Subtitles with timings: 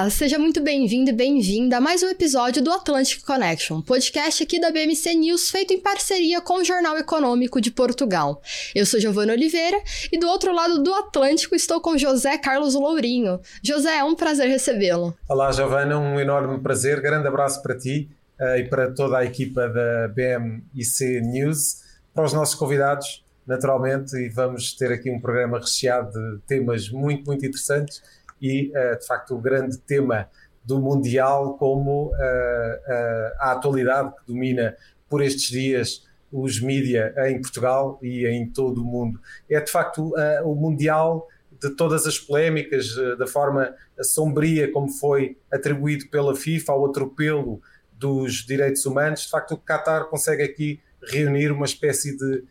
[0.00, 4.58] Olá, seja muito bem-vindo e bem-vinda a mais um episódio do Atlantic Connection, podcast aqui
[4.58, 8.40] da BMC News feito em parceria com o Jornal Econômico de Portugal.
[8.74, 9.76] Eu sou Giovana Oliveira
[10.10, 13.40] e do outro lado do Atlântico estou com José Carlos Lourinho.
[13.62, 15.14] José, é um prazer recebê-lo.
[15.28, 18.08] Olá, Giovana, um enorme prazer, grande abraço para ti
[18.40, 21.82] uh, e para toda a equipa da BMIC News,
[22.14, 27.26] para os nossos convidados, naturalmente, e vamos ter aqui um programa recheado de temas muito,
[27.26, 28.02] muito interessantes
[28.40, 30.28] e, uh, de facto, o grande tema
[30.64, 34.76] do Mundial como uh, uh, a atualidade que domina
[35.08, 39.20] por estes dias os mídia em Portugal e em todo o mundo.
[39.50, 41.26] É, de facto, o Mundial
[41.60, 47.60] de todas as polémicas, da forma sombria como foi atribuído pela FIFA ao atropelo
[47.92, 52.44] dos direitos humanos, de facto o Qatar consegue aqui reunir uma espécie de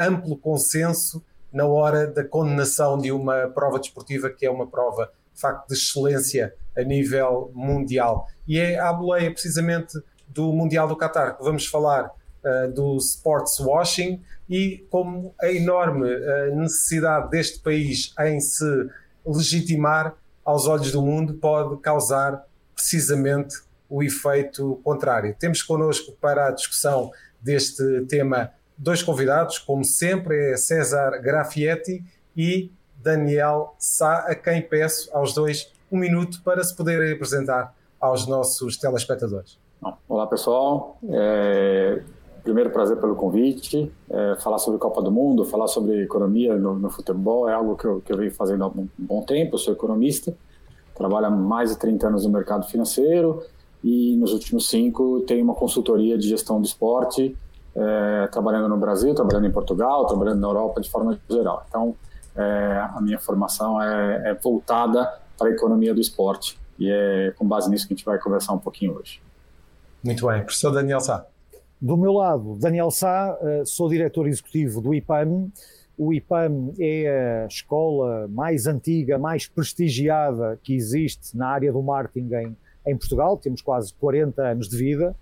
[0.00, 5.68] amplo consenso na hora da condenação de uma prova desportiva que é uma prova facto
[5.68, 8.26] de excelência a nível mundial.
[8.46, 13.58] E é à boleia precisamente do Mundial do Qatar que vamos falar uh, do sports
[13.60, 18.64] washing e como a enorme uh, necessidade deste país em se
[19.24, 23.54] legitimar aos olhos do mundo pode causar precisamente
[23.88, 25.36] o efeito contrário.
[25.38, 32.02] Temos connosco para a discussão deste tema dois convidados, como sempre, é César Grafietti
[32.36, 32.72] e
[33.02, 38.76] Daniel Sá, a quem peço aos dois um minuto para se poderem apresentar aos nossos
[38.76, 39.58] telespectadores.
[40.08, 42.02] Olá pessoal, é,
[42.44, 46.88] primeiro prazer pelo convite, é, falar sobre Copa do Mundo, falar sobre economia no, no
[46.88, 49.74] futebol é algo que eu, que eu venho fazendo há um bom tempo, eu sou
[49.74, 50.32] economista,
[50.94, 53.42] trabalho há mais de 30 anos no mercado financeiro
[53.82, 57.36] e nos últimos cinco tenho uma consultoria de gestão do esporte,
[57.74, 61.66] é, trabalhando no Brasil, trabalhando em Portugal, trabalhando na Europa de forma geral.
[61.68, 61.96] Então,
[62.36, 66.58] é, a minha formação é, é, voltada para a economia do esporte.
[66.78, 69.20] E é com base nisso que a gente vai conversar um pouquinho hoje.
[70.02, 70.42] Muito bem.
[70.42, 71.26] Professor Daniel Sá.
[71.80, 75.50] Do meu lado, Daniel Sá, eh, sou diretor executivo do IPAM.
[75.98, 82.34] O IPAM é a escola mais antiga, mais prestigiada que existe na área do marketing
[82.34, 83.36] em, em Portugal.
[83.36, 85.14] Temos quase 40 anos de vida.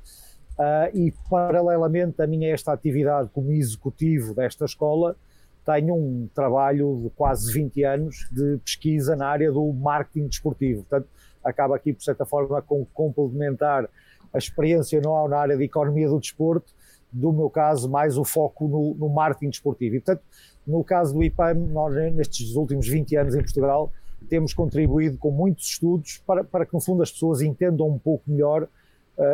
[0.61, 5.17] Uh, e, paralelamente a minha esta atividade como executivo desta escola,
[5.65, 10.83] tenho um trabalho de quase 20 anos de pesquisa na área do marketing desportivo.
[10.83, 11.09] Portanto,
[11.45, 13.89] acaba aqui, por certa forma, com complementar
[14.33, 16.73] a experiência não na área de economia do desporto,
[17.13, 19.97] do meu caso, mais o foco no, no marketing desportivo.
[19.97, 20.23] E, portanto,
[20.67, 23.93] no caso do IPAM, nós nestes últimos 20 anos em Portugal,
[24.29, 28.31] temos contribuído com muitos estudos para, para que, no fundo, as pessoas entendam um pouco
[28.31, 28.69] melhor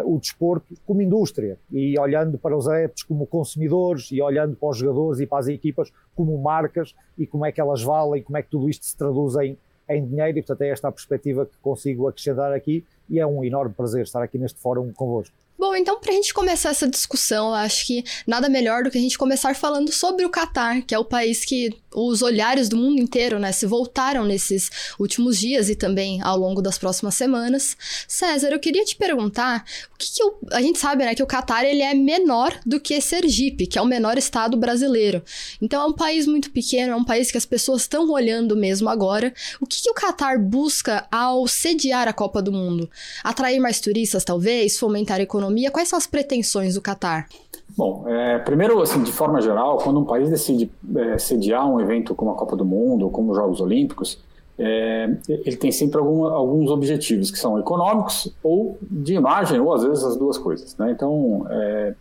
[0.04, 4.78] o desporto como indústria e olhando para os adeptos como consumidores e olhando para os
[4.78, 8.42] jogadores e para as equipas como marcas e como é que elas valem, como é
[8.42, 9.56] que tudo isto se traduz em,
[9.88, 13.44] em dinheiro e portanto é esta a perspectiva que consigo acrescentar aqui e é um
[13.44, 15.34] enorme prazer estar aqui neste fórum convosco.
[15.58, 19.00] Bom, então para a gente começar essa discussão, acho que nada melhor do que a
[19.00, 23.00] gente começar falando sobre o Catar, que é o país que os olhares do mundo
[23.00, 27.74] inteiro, né, se voltaram nesses últimos dias e também ao longo das próximas semanas.
[28.06, 29.64] César, eu queria te perguntar,
[29.94, 32.78] o que, que eu, a gente sabe, né, que o Catar ele é menor do
[32.78, 35.24] que Sergipe, que é o menor estado brasileiro.
[35.62, 38.90] Então é um país muito pequeno, é um país que as pessoas estão olhando mesmo
[38.90, 39.32] agora.
[39.58, 42.90] O que, que o Catar busca ao sediar a Copa do Mundo?
[43.24, 45.45] Atrair mais turistas, talvez, fomentar a economia?
[45.70, 47.28] Quais são as pretensões do Catar?
[47.76, 52.14] Bom, é, primeiro, assim, de forma geral, quando um país decide é, sediar um evento
[52.14, 54.18] como a Copa do Mundo, como os Jogos Olímpicos,
[54.58, 59.84] é, ele tem sempre algum, alguns objetivos que são econômicos ou de imagem, ou às
[59.84, 60.74] vezes as duas coisas.
[60.78, 60.92] Né?
[60.92, 61.94] Então, é,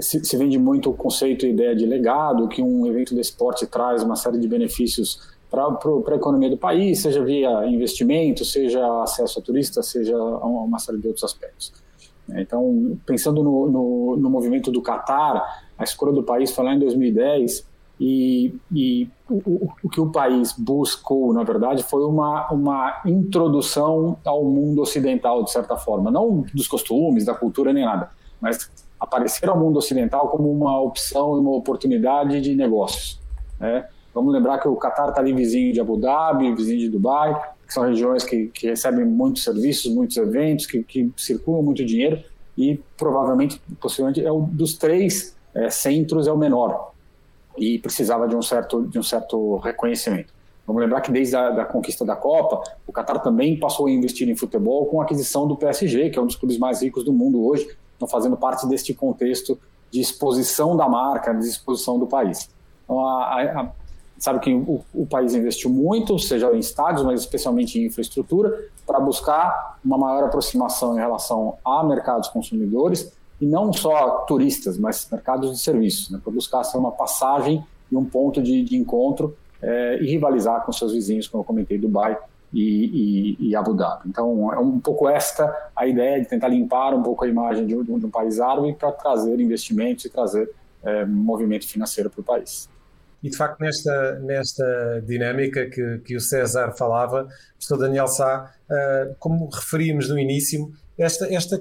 [0.00, 3.66] se, se, vende muito o conceito e ideia de legado, que um evento desse porte
[3.66, 9.38] traz uma série de benefícios para a economia do país, seja via investimento, seja acesso
[9.38, 11.72] a turistas, seja uma série de outros aspectos.
[12.28, 12.42] Né?
[12.42, 16.78] Então, pensando no, no, no movimento do Catar, a escolha do país foi lá em
[16.78, 17.66] 2010
[17.98, 24.44] e, e o, o, que o país buscou, na verdade, foi uma, uma introdução ao
[24.44, 26.10] mundo ocidental, de certa forma.
[26.10, 28.10] Não dos costumes, da cultura, nem nada,
[28.40, 28.70] mas
[29.00, 33.20] aparecer ao mundo ocidental como uma opção e uma oportunidade de negócios.
[33.58, 33.86] Né?
[34.14, 37.72] Vamos lembrar que o Catar está ali vizinho de Abu Dhabi, vizinho de Dubai, que
[37.72, 42.22] são regiões que, que recebem muitos serviços, muitos eventos, que, que, circulam muito dinheiro
[42.56, 46.92] e provavelmente, possivelmente, é um dos três é, centros é o menor
[47.58, 50.32] e precisava de um certo de um certo reconhecimento.
[50.66, 54.28] Vamos lembrar que desde a da conquista da Copa, o Qatar também passou a investir
[54.28, 57.12] em futebol com a aquisição do PSG, que é um dos clubes mais ricos do
[57.12, 59.58] mundo hoje, estão fazendo parte deste contexto
[59.90, 62.50] de exposição da marca, de exposição do país.
[62.84, 63.72] Então, a, a,
[64.18, 68.98] sabe que o, o, país investiu muito, seja em estádios, mas especialmente em infraestrutura, para
[68.98, 75.50] buscar uma maior aproximação em relação a mercados consumidores e não só turistas, mas mercados
[75.50, 79.98] de serviços, né, para buscar ser uma passagem e um ponto de, de encontro é,
[80.00, 82.16] e rivalizar com seus vizinhos, como eu comentei, Dubai
[82.52, 84.08] e, e, e, Abu Dhabi.
[84.08, 87.74] Então, é um pouco esta a ideia de tentar limpar um pouco a imagem de
[87.74, 90.50] um, de um país árabe para trazer investimentos e trazer
[90.82, 92.68] é, movimento financeiro para o país.
[93.26, 97.26] E de facto, nesta, nesta dinâmica que, que o César falava,
[97.58, 101.60] professor Daniel Sá, uh, como referimos no início, esta, esta,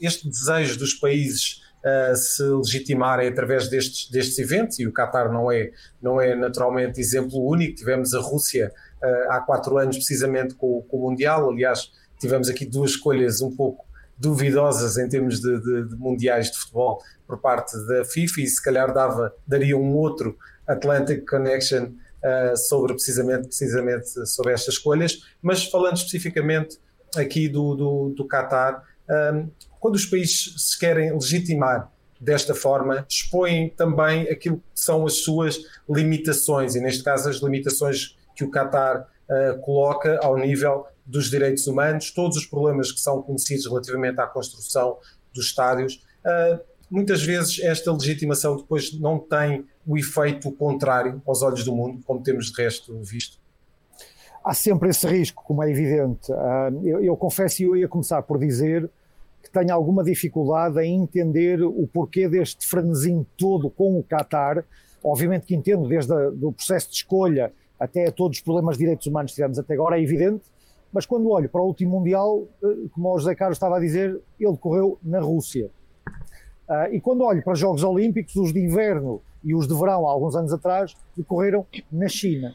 [0.00, 5.50] este desejo dos países uh, se legitimarem através destes, destes eventos, e o Qatar não
[5.50, 8.72] é, não é naturalmente exemplo único, tivemos a Rússia
[9.02, 11.90] uh, há quatro anos precisamente com, com, o Mundial, aliás,
[12.20, 13.84] tivemos aqui duas escolhas um pouco
[14.16, 18.62] duvidosas em termos de, de, de mundiais de futebol por parte da FIFA e se
[18.62, 25.64] calhar dava, daria um outro Atlantic Connection uh, sobre precisamente, precisamente sobre estas escolhas, mas
[25.64, 26.78] falando especificamente
[27.16, 28.82] aqui do, do, do Qatar,
[29.34, 29.50] um,
[29.80, 35.58] quando os países se querem legitimar desta forma, expõem também aquilo que são as suas
[35.88, 41.66] limitações, e neste caso as limitações que o Qatar uh, coloca ao nível dos direitos
[41.66, 44.98] humanos, todos os problemas que são conhecidos relativamente à construção
[45.34, 46.00] dos estádios.
[46.24, 52.02] Uh, muitas vezes esta legitimação depois não tem o efeito contrário aos olhos do mundo,
[52.04, 53.38] como temos de resto visto?
[54.44, 56.32] Há sempre esse risco, como é evidente.
[56.32, 58.90] Ah, eu, eu confesso, eu ia começar por dizer
[59.42, 64.64] que tenho alguma dificuldade em entender o porquê deste frenesim todo com o Qatar.
[65.02, 69.32] Obviamente que entendo desde o processo de escolha até todos os problemas de direitos humanos
[69.32, 70.44] que tivemos até agora, é evidente,
[70.92, 74.20] mas quando olho para o último Mundial, ah, como o José Carlos estava a dizer,
[74.38, 75.70] ele correu na Rússia.
[76.68, 80.06] Uh, e quando olho para os Jogos Olímpicos, os de inverno e os de verão,
[80.06, 82.54] há alguns anos atrás, decorreram na China.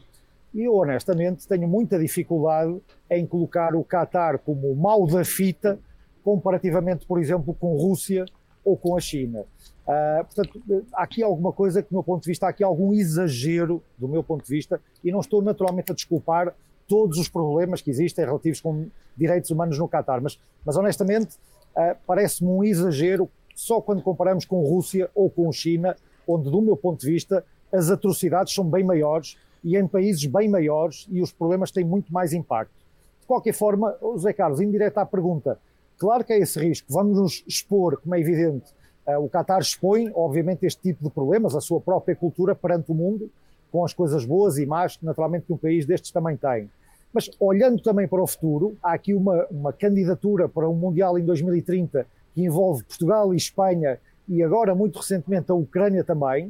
[0.54, 2.80] E eu, honestamente, tenho muita dificuldade
[3.10, 5.78] em colocar o Qatar como o mal da fita,
[6.24, 8.24] comparativamente, por exemplo, com Rússia
[8.64, 9.44] ou com a China.
[9.86, 12.92] Uh, portanto, há aqui alguma coisa que, do meu ponto de vista, há aqui algum
[12.92, 16.54] exagero, do meu ponto de vista, e não estou naturalmente a desculpar
[16.86, 18.86] todos os problemas que existem relativos com
[19.16, 21.36] direitos humanos no Qatar, mas, mas honestamente,
[21.76, 25.96] uh, parece-me um exagero só quando comparamos com Rússia ou com China,
[26.28, 30.48] onde, do meu ponto de vista, as atrocidades são bem maiores e em países bem
[30.48, 32.72] maiores e os problemas têm muito mais impacto.
[33.20, 35.58] De qualquer forma, José Carlos, indireto à pergunta,
[35.98, 38.72] claro que é esse risco, vamos nos expor, como é evidente,
[39.06, 42.94] eh, o Qatar expõe, obviamente, este tipo de problemas, a sua própria cultura perante o
[42.94, 43.30] mundo,
[43.72, 46.70] com as coisas boas e más que naturalmente que um país destes também tem.
[47.12, 51.24] Mas olhando também para o futuro, há aqui uma, uma candidatura para um Mundial em
[51.24, 53.98] 2030 que envolve Portugal e Espanha
[54.28, 56.48] e agora, muito recentemente, a Ucrânia também,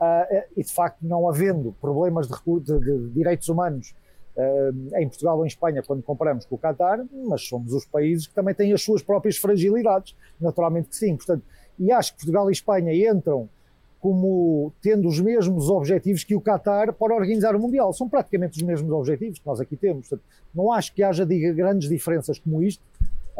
[0.00, 3.94] uh, e de facto não havendo problemas de, de, de direitos humanos
[4.36, 8.26] uh, em Portugal ou em Espanha quando comparamos com o Qatar, mas somos os países
[8.26, 11.16] que também têm as suas próprias fragilidades, naturalmente que sim.
[11.16, 11.42] Portanto,
[11.78, 13.48] e acho que Portugal e Espanha entram
[14.00, 17.92] como tendo os mesmos objetivos que o Qatar para organizar o Mundial.
[17.92, 20.08] São praticamente os mesmos objetivos que nós aqui temos.
[20.08, 22.82] Portanto, não acho que haja grandes diferenças como isto,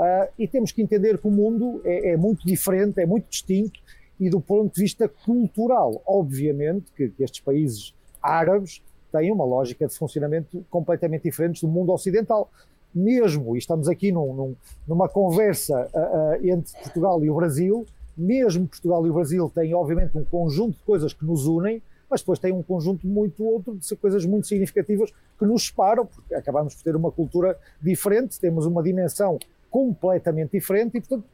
[0.01, 3.79] Uh, e temos que entender que o mundo é, é, muito diferente, é muito distinto
[4.19, 9.87] e do ponto de vista cultural, obviamente que, que, estes países árabes têm uma lógica
[9.87, 12.51] de funcionamento completamente diferente do mundo ocidental.
[12.95, 14.57] Mesmo, e estamos aqui num, num,
[14.89, 17.85] numa conversa uh, uh, entre Portugal e o Brasil,
[18.17, 22.23] mesmo Portugal e o Brasil têm obviamente um conjunto de coisas que nos unem, mas
[22.23, 26.75] depois tem um conjunto muito outro de coisas muito significativas que nos separam, porque acabamos
[26.75, 29.39] por ter uma cultura diferente, temos uma dimensão
[29.71, 31.25] completamente diferente e, portanto,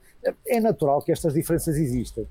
[0.46, 2.24] é natural que estas diferenças existam.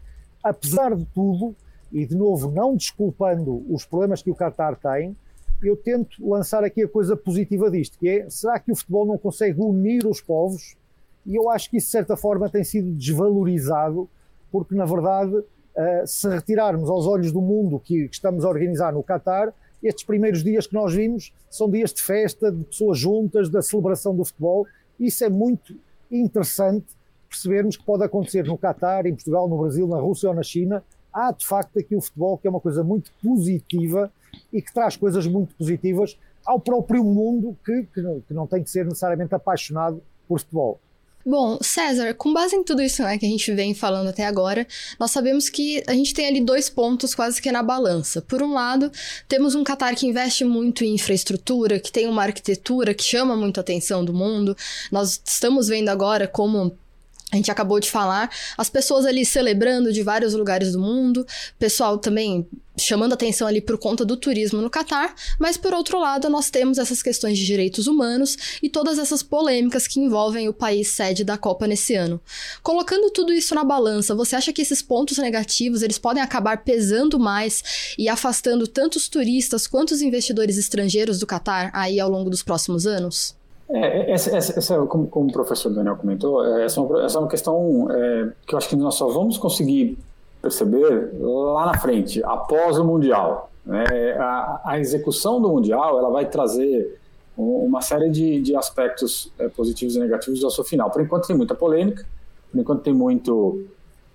[0.43, 1.55] Apesar de tudo,
[1.91, 5.15] e de novo, não desculpando os problemas que o Qatar tem,
[5.63, 9.17] eu tento lançar aqui a coisa positiva disto, que é, será que o futebol não
[9.17, 10.75] consegue unir os povos?
[11.25, 14.09] E eu acho que isso, de certa forma, tem sido desvalorizado,
[14.51, 15.45] porque, na verdade, uh,
[16.05, 20.67] se retirarmos aos olhos do mundo que estamos a organizar no Qatar, estes primeiros dias
[20.67, 24.67] que nós vimos são dias de festa, de pessoas juntas, da celebração do futebol.
[24.99, 25.75] Isso é muito
[26.11, 26.85] interessante
[27.29, 30.83] percebermos que pode acontecer no Catar, em Portugal, no Brasil, na Rússia ou na China.
[31.11, 34.11] Há de facto aqui o futebol que é uma coisa muito positiva
[34.51, 38.63] e que traz coisas muito positivas ao próprio mundo que, que, não, que não tem
[38.63, 40.79] que ser necessariamente apaixonado por futebol.
[41.27, 44.67] Bom, César, com base em tudo isso né, que a gente vem falando até agora,
[44.99, 48.21] nós sabemos que a gente tem ali dois pontos quase que na balança.
[48.21, 48.91] Por um lado,
[49.27, 53.59] temos um Qatar que investe muito em infraestrutura, que tem uma arquitetura que chama muito
[53.59, 54.55] a atenção do mundo.
[54.91, 56.77] Nós estamos vendo agora como
[57.31, 61.25] a gente acabou de falar, as pessoas ali celebrando de vários lugares do mundo,
[61.57, 66.29] pessoal também chamando atenção ali por conta do turismo no Catar, mas por outro lado,
[66.29, 70.89] nós temos essas questões de direitos humanos e todas essas polêmicas que envolvem o país
[70.89, 72.19] sede da Copa nesse ano.
[72.61, 77.17] Colocando tudo isso na balança, você acha que esses pontos negativos, eles podem acabar pesando
[77.17, 82.29] mais e afastando tanto os turistas quanto os investidores estrangeiros do Catar aí ao longo
[82.29, 83.35] dos próximos anos?
[83.69, 87.17] É, essa, essa, essa, como, como, o professor Daniel comentou, é, essa é uma, essa
[87.17, 89.97] é uma questão é, que eu acho que nós só vamos conseguir
[90.41, 93.49] perceber lá na frente, após o Mundial.
[93.65, 93.83] Né?
[94.19, 96.99] A, a, execução do Mundial ela vai trazer
[97.35, 100.91] uma série de, de aspectos é, positivos e negativos ao seu final.
[100.91, 102.05] Por enquanto tem muita polêmica,
[102.51, 103.65] por enquanto tem muito,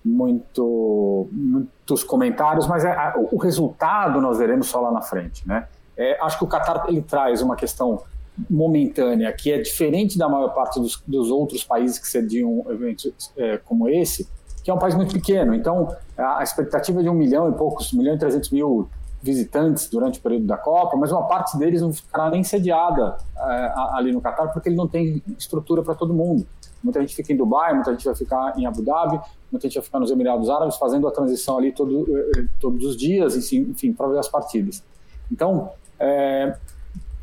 [0.05, 5.47] muito, muitos comentários, mas é, a, o resultado nós veremos só lá na frente.
[5.47, 5.67] Né?
[5.97, 8.03] É, acho que o Qatar ele traz uma questão
[8.49, 13.59] momentânea, que é diferente da maior parte dos, dos outros países que sediam eventos é,
[13.59, 14.29] como esse,
[14.63, 15.55] que é um país muito pequeno.
[15.55, 18.89] Então, a, expectativa é de um milhão e poucos, um milhão e trezentos mil
[19.23, 23.73] visitantes durante o período da Copa, mas uma parte deles não ficará nem sediada é,
[23.93, 26.47] ali no Catar, porque ele não tem estrutura para todo mundo.
[26.83, 29.21] Muita gente fica em Dubai, muita gente vai ficar em Abu Dhabi,
[29.53, 32.07] muita gente vai ficar nos Emirados Árabes, fazendo a transição ali todo,
[32.37, 34.83] é, todos os dias, enfim, para ver as partidas.
[35.31, 36.57] Então, é,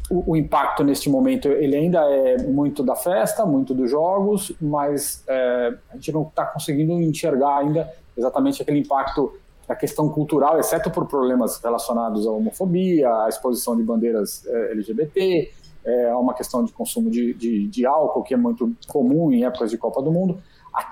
[0.10, 5.24] o, o, impacto neste momento ele ainda é muito da festa, muito dos jogos, mas
[5.28, 9.34] é, a gente não está conseguindo enxergar ainda exatamente aquele impacto
[9.68, 15.52] da questão cultural, exceto por problemas relacionados à homofobia, à exposição de bandeiras é, LGBT,
[15.86, 19.46] é, a uma questão de consumo de, de, de, álcool, que é muito comum em
[19.46, 20.38] épocas de Copa do Mundo.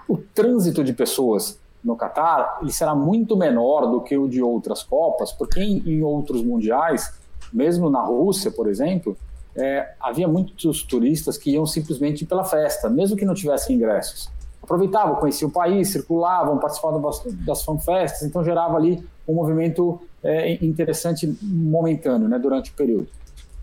[0.07, 4.83] O trânsito de pessoas no Catar ele será muito menor do que o de outras
[4.83, 7.13] Copas, porque em, em outros mundiais
[7.53, 9.17] mesmo na Rússia, por exemplo,
[9.55, 14.29] é, havia muitos turistas que iam simplesmente pela festa, mesmo que não tivessem ingressos.
[14.61, 17.01] Aproveitavam, conheciam o país, circulavam, participavam
[17.45, 23.07] das fanfestas, então gerava ali um movimento é, interessante momentâneo né, durante o período.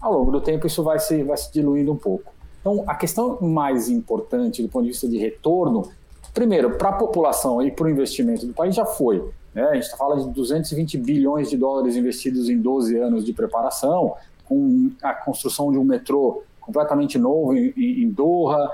[0.01, 2.33] Ao longo do tempo, isso vai se, vai se diluindo um pouco.
[2.61, 5.91] Então, a questão mais importante do ponto de vista de retorno,
[6.33, 9.29] primeiro, para a população e para o investimento do país já foi.
[9.55, 9.63] Né?
[9.63, 14.15] A gente está falando de 220 bilhões de dólares investidos em 12 anos de preparação,
[14.45, 18.71] com a construção de um metrô completamente novo em, em Doha,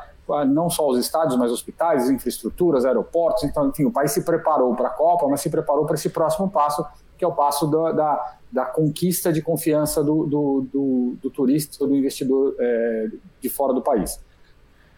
[0.46, 3.44] não só os estádios, mas hospitais, infraestruturas, aeroportos.
[3.44, 6.50] Então, enfim, o país se preparou para a Copa, mas se preparou para esse próximo
[6.50, 6.84] passo,
[7.16, 11.86] que é o passo da, da, da conquista de confiança do, do, do, do turista,
[11.86, 13.08] do investidor é,
[13.40, 14.20] de fora do país.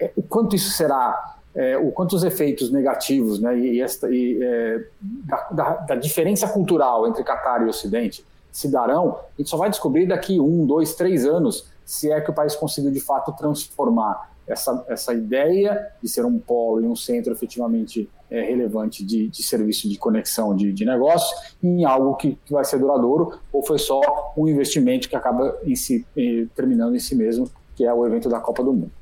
[0.01, 4.38] É, o quanto isso será é, o quanto os efeitos negativos né, e, esta, e
[4.42, 9.57] é, da, da, da, diferença cultural entre Catar e Ocidente se darão, a gente só
[9.57, 13.33] vai descobrir daqui um, dois, três anos se é que o país conseguiu de fato
[13.33, 19.28] transformar essa, essa ideia de ser um polo e um centro efetivamente é, relevante de,
[19.28, 23.62] de, serviço de conexão de, de negócios em algo que, que, vai ser duradouro ou
[23.62, 24.00] foi só
[24.37, 26.07] um investimento que acaba em si,
[26.54, 28.92] terminando em si mesmo, que é o evento da Copa do Mundo.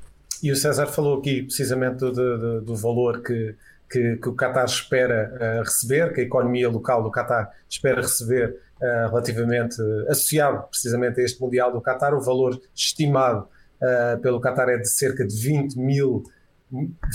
[0.41, 3.55] E o César falou aqui precisamente do, do, do valor que,
[3.89, 8.57] que, que, o Qatar espera uh, receber, que a economia local do Qatar espera receber
[8.81, 9.75] uh, relativamente,
[10.07, 13.47] associado precisamente a este Mundial do Qatar, o valor estimado
[13.81, 16.23] uh, pelo Qatar é de cerca de 20 mil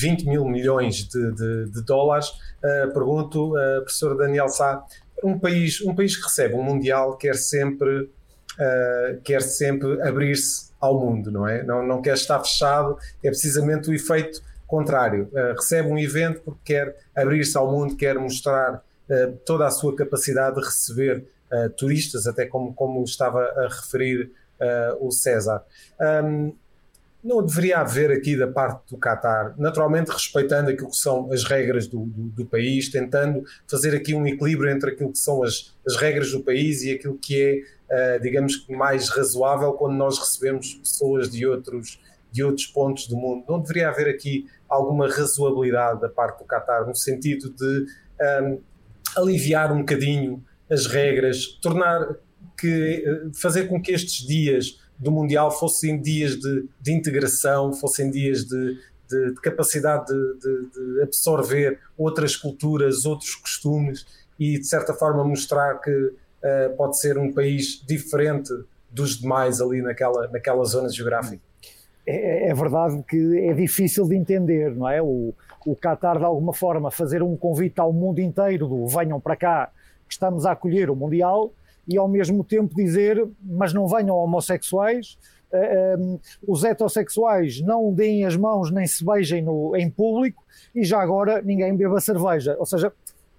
[0.01, 2.27] 20 mil milhões de, de, de dólares.
[2.93, 3.53] pergunto,
[3.85, 4.85] professor Daniel Sá,
[5.23, 8.11] um país, um país que recebe um Mundial quer sempre,
[9.25, 11.63] quer sempre abrir-se ao mundo, não é?
[11.63, 15.31] Não, não quer estar fechado, é precisamente o efeito contrário.
[15.33, 19.95] Uh, recebe um evento porque quer abrir-se ao mundo, quer mostrar uh, toda a sua
[19.95, 24.31] capacidade de receber uh, turistas, até como, como estava a referir
[25.01, 25.63] o César.
[26.01, 26.55] Um,
[27.25, 31.87] não deveria haver aqui da parte do Qatar, naturalmente respeitando aquilo que são as regras
[31.87, 35.97] do, do, do, país, tentando fazer aqui um equilíbrio entre aquilo que são as, as
[35.97, 41.31] regras do país e aquilo que é uh, digamos mais razoável quando nós recebemos pessoas
[41.31, 41.99] de outros,
[42.31, 43.43] de outros pontos do mundo.
[43.49, 47.87] Não deveria haver aqui alguma razoabilidade da parte do Qatar, no sentido de um,
[48.21, 48.59] ehm,
[49.17, 52.17] aliviar um bocadinho as regras, tornar
[52.59, 58.11] que, eh, fazer com que estes dias do Mundial fossem dias de, de integração, fossem
[58.11, 64.07] dias de, de, de capacidade de, absorver outras culturas, outros costumes
[64.39, 68.53] e de certa forma mostrar que uh, pode ser um país diferente
[68.91, 71.43] dos demais ali naquela, naquela zona geográfica.
[72.07, 75.01] É, é, verdade que é difícil de entender, não é?
[75.01, 75.35] O,
[75.67, 79.71] o Qatar, de alguma forma, fazer um convite ao mundo inteiro do venham para cá,
[80.07, 81.53] que estamos a acolher o Mundial,
[81.87, 85.19] e ao mesmo tempo dizer, mas não venham homossexuais,
[85.99, 90.43] um, os heterossexuais não deem as mãos nem se beijem no, em público
[90.75, 92.57] e já agora ninguém beba cerveja.
[92.59, 92.93] Ou seja,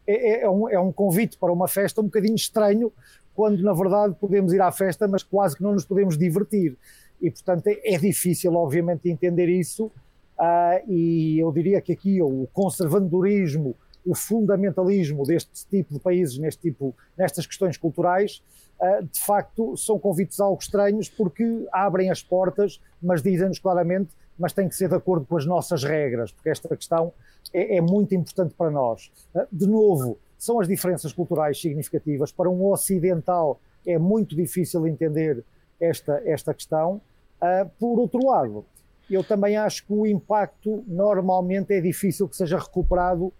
[0.07, 2.91] é, é, é, um, é um convite para uma festa um bocadinho estranho,
[3.33, 6.77] quando na verdade podemos ir à festa, mas quase que não nos podemos divertir.
[7.21, 9.91] E portanto é, é difícil, obviamente, entender isso.
[10.37, 13.75] Uh, e eu diria que aqui o conservadorismo,
[14.05, 18.43] o fundamentalismo deste tipo de países, neste tipo, nestas questões culturais,
[18.79, 24.53] uh, de facto são convites algo estranhos porque abrem as portas, mas dizem-nos claramente, mas
[24.53, 27.13] tem que ser de acordo com as nossas regras, porque esta questão
[27.53, 29.12] é, é muito importante para nós.
[29.33, 32.31] Uh, de novo, são as diferenças culturais significativas.
[32.31, 35.43] Para um ocidental é muito difícil entender
[35.79, 37.01] esta, esta questão.
[37.41, 38.65] Uh, por outro lado,
[39.09, 43.31] eu também acho que o impacto normalmente é difícil que seja recuperado.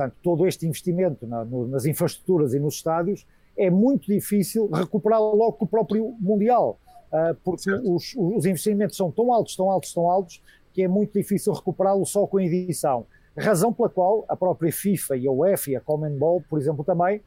[0.00, 5.36] Portanto, todo este investimento na, no, nas infraestruturas e nos estádios é muito difícil recuperá-lo
[5.36, 6.78] logo com o próprio Mundial,
[7.12, 10.42] uh, porque os, os, investimentos são tão altos, tão altos, tão altos,
[10.72, 13.04] que é muito difícil recuperá-lo só com a edição.
[13.36, 16.82] Razão pela qual a própria FIFA e a UEFA e a Common Ball, por exemplo,
[16.82, 17.20] também,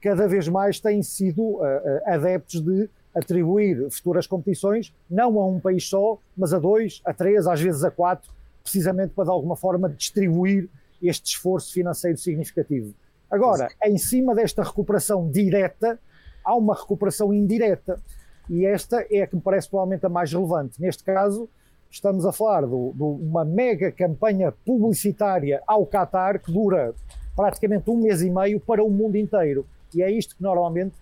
[0.00, 1.62] cada vez mais têm sido uh,
[2.06, 7.48] adeptos de atribuir futuras competições não a um país só, mas a dois, a três,
[7.48, 8.30] às vezes a quatro,
[8.62, 10.68] precisamente para de alguma forma distribuir
[11.02, 12.94] este esforço financeiro significativo.
[13.30, 15.98] Agora, em cima desta recuperação direta,
[16.44, 18.00] há uma recuperação indireta.
[18.48, 20.80] E esta é a que me parece provavelmente a mais relevante.
[20.80, 21.48] Neste caso,
[21.88, 26.94] estamos a falar de uma mega campanha publicitária ao Qatar que dura
[27.36, 29.64] praticamente um mês e meio para o mundo inteiro.
[29.94, 30.94] E é isto que normalmente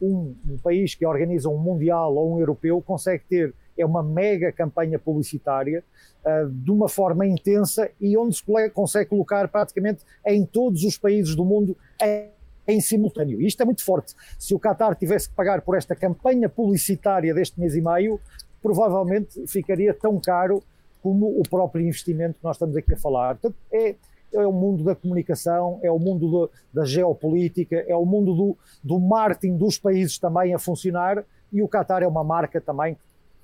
[0.00, 4.52] um, um, país que organiza um mundial ou um europeu consegue ter é uma mega
[4.52, 5.82] campanha publicitária
[6.24, 11.34] uh, de uma forma intensa e onde se consegue colocar praticamente em todos os países
[11.34, 12.28] do mundo em,
[12.66, 13.40] em simultâneo.
[13.40, 14.14] E isto é muito forte.
[14.38, 18.20] Se o Qatar tivesse que pagar por esta campanha publicitária deste mês e meio,
[18.62, 20.62] provavelmente ficaria tão caro
[21.02, 23.34] como o próprio investimento que nós estamos aqui a falar.
[23.34, 23.94] Portanto, é,
[24.32, 28.56] é o mundo da comunicação, é o mundo do, da geopolítica, é o mundo do,
[28.82, 32.96] do marketing dos países também a funcionar e o Qatar é uma marca também,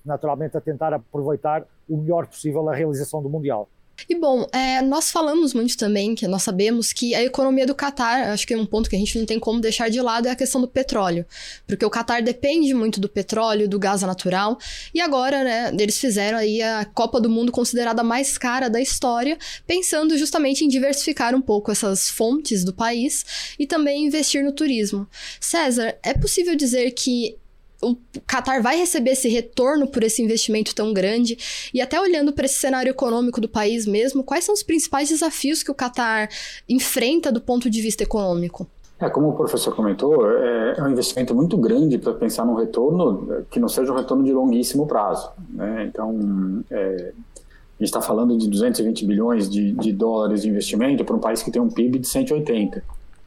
[0.04, 3.68] naturalmente, a tentar aproveitar o melhor possível a realização do Mundial.
[4.08, 8.30] E bom, é, nós falamos muito também, que nós sabemos que a economia do Catar,
[8.30, 10.30] acho que é um ponto que a gente não tem como deixar de lado, é
[10.30, 11.26] a questão do petróleo.
[11.66, 14.58] Porque o Catar depende muito do petróleo, do gás natural,
[14.94, 19.38] e agora, né, eles fizeram aí a Copa do Mundo considerada mais cara da história,
[19.66, 25.06] pensando justamente em diversificar um pouco essas fontes do país e também investir no turismo.
[25.40, 27.36] César, é possível dizer que
[27.82, 31.70] o Qatar vai receber esse retorno por esse investimento tão grande?
[31.72, 35.62] E até olhando para esse cenário econômico do país mesmo, quais são os principais desafios
[35.62, 36.28] que o Qatar
[36.68, 38.66] enfrenta do ponto de vista econômico?
[39.00, 43.44] É, como o professor comentou, é, é um investimento muito grande para pensar num retorno
[43.50, 45.30] que não seja um retorno de longuíssimo prazo.
[45.48, 45.86] Né?
[45.86, 51.16] Então, é, a gente está falando de 220 bilhões de, de dólares de investimento para
[51.16, 52.82] um país que tem um PIB de 180.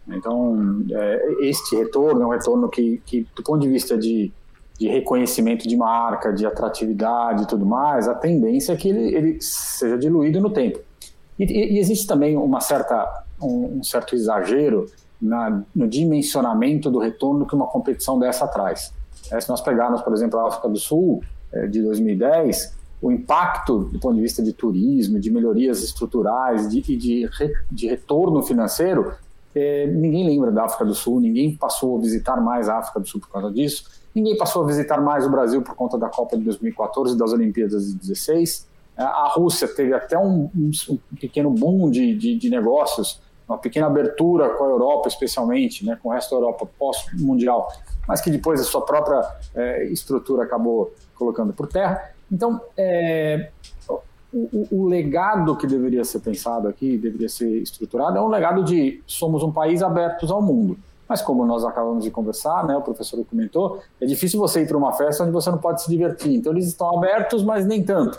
[0.09, 4.31] Então, é, este retorno é um retorno que, que, do ponto de vista de
[4.83, 9.37] de reconhecimento de marca, de atratividade e tudo mais, a tendência é que ele, ele
[9.39, 10.77] seja diluído no tempo.
[11.39, 14.87] E, e, existe também uma certa, um, um certo exagero
[15.21, 18.93] na, no dimensionamento do retorno que uma competição dessa traz.
[19.31, 23.85] É, se nós pegarmos, por exemplo, a África do Sul é, de 2010, o impacto
[23.85, 27.29] do ponto de vista de turismo, de melhorias estruturais e de, de,
[27.71, 29.13] de, retorno financeiro,
[29.55, 33.07] é, ninguém lembra da África do Sul, ninguém passou a visitar mais a África do
[33.07, 34.02] Sul por causa disso.
[34.13, 37.31] Ninguém passou a visitar mais o Brasil por conta da Copa de 2014 e das
[37.33, 38.67] Olimpíadas de 2016.
[38.95, 43.87] É, a Rússia teve até um, um pequeno boom de, de, de, negócios, uma pequena
[43.87, 47.71] abertura com a Europa, especialmente, né, com o resto da Europa pós-mundial,
[48.07, 49.21] mas que depois a sua própria
[49.55, 52.11] é, estrutura acabou colocando por terra.
[52.31, 53.49] Então, é,
[54.31, 59.01] o, o, legado que deveria ser pensado aqui, deveria ser estruturado, é um legado de
[59.05, 60.77] somos um país abertos ao mundo.
[61.07, 64.77] Mas como nós acabamos de conversar, né, o professor comentou, é difícil você ir para
[64.77, 66.33] uma festa onde você não pode se divertir.
[66.33, 68.17] Então eles estão abertos, mas nem tanto.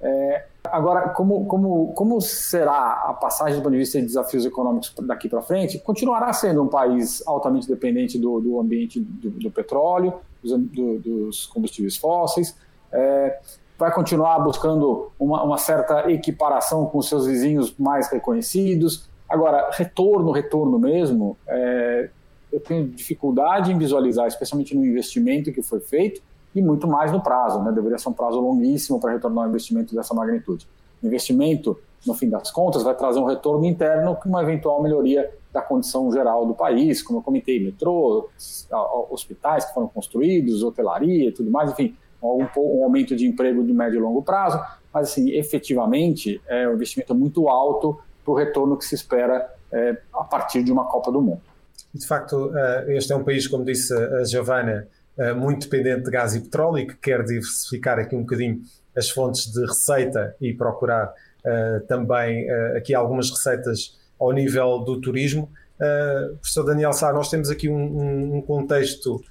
[0.00, 4.94] É, agora, como, como, como será a passagem do ponto de vista de desafios econômicos
[5.02, 5.78] daqui para frente?
[5.78, 11.46] Continuará sendo um país altamente dependente do, do ambiente do, do petróleo, dos, do, dos
[11.46, 12.56] combustíveis fósseis.
[12.92, 13.40] É,
[13.78, 19.08] vai continuar buscando uma, uma certa equiparação com seus vizinhos mais reconhecidos.
[19.28, 22.10] Agora, retorno, retorno mesmo, é,
[22.52, 26.20] eu tenho dificuldade em visualizar, especialmente no investimento que foi feito
[26.54, 27.70] e muito mais no prazo, né?
[27.72, 30.66] Deveria ser um prazo longuíssimo para retornar um investimento dessa magnitude.
[31.02, 35.30] O investimento, no fim das contas, vai trazer um retorno interno com uma eventual melhoria
[35.52, 38.28] da condição geral do país, como eu comentei, metrô,
[39.10, 43.72] hospitais que foram construídos, hotelaria e tudo mais, enfim, algum um aumento de emprego de
[43.72, 44.60] médio e longo prazo,
[44.92, 49.96] mas assim, efetivamente, é um investimento muito alto para o retorno que se espera é,
[50.12, 51.49] a partir de uma Copa do Mundo.
[51.92, 54.86] De facto, eh, este é um país, como disse a Giovana,
[55.18, 58.62] eh, muito dependente de gás e petróleo e que quer diversificar aqui um bocadinho
[58.96, 65.48] as fontes de receita e procurar uh, também aqui algumas receitas ao nível do turismo.
[66.40, 69.22] Professor Daniel Sá, nós temos aqui um, um contexto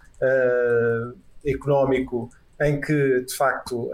[1.46, 2.30] económico
[2.62, 3.92] em que, de facto,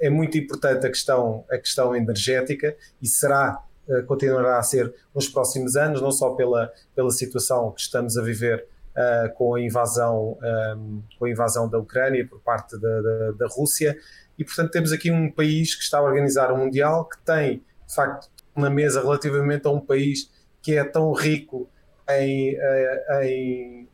[0.00, 3.62] é muito importante a questão, a questão energética e será,
[4.06, 8.66] continuará a ser nos próximos anos, não só pela, pela situação que estamos a viver
[8.90, 10.36] Uh, com, a invasão,
[10.76, 13.96] um, com a invasão da Ucrânia por parte da, da, da, Rússia,
[14.36, 17.94] e portanto temos aqui um país que está a organizar um Mundial que tem, de
[17.94, 20.28] facto, na mesa relativamente a um país
[20.60, 21.70] que é tão rico
[22.10, 23.88] em, eh, em,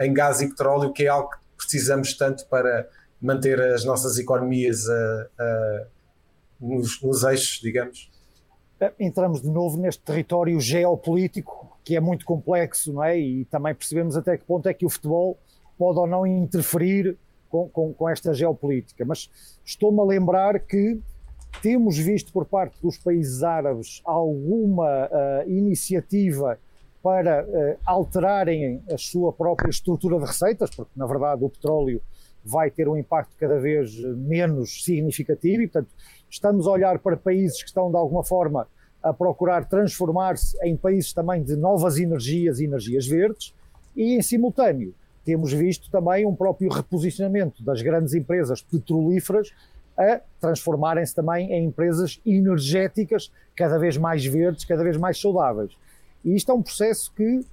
[0.00, 2.88] em gás e petróleo, que é algo que precisamos tanto para
[3.22, 4.84] manter as nossas economias
[6.60, 8.10] nos, nos eixos, digamos.
[8.98, 13.18] Entramos de novo neste território geopolítico que é muito complexo, não é?
[13.18, 15.38] E também percebemos até que ponto é que o futebol
[15.78, 17.16] pode ou não interferir
[17.48, 19.04] com, com, com esta geopolítica.
[19.04, 19.30] Mas
[19.64, 20.98] estou-me a lembrar que
[21.62, 26.58] temos visto por parte dos países árabes alguma uh, iniciativa
[27.02, 32.00] para uh, alterarem a sua própria estrutura de receitas, porque na verdade o petróleo
[32.44, 35.90] vai ter um impacto cada vez menos significativo e, portanto,
[36.28, 38.66] estamos a olhar para países que estão de alguma forma
[39.02, 43.54] a procurar transformar-se em países também de novas energias e energias verdes,
[43.96, 49.52] e em simultâneo temos visto também um próprio reposicionamento das grandes empresas petrolíferas
[49.96, 55.72] a transformarem-se também em empresas energéticas cada vez mais verdes, cada vez mais saudáveis.
[56.24, 57.44] E isto é um processo que,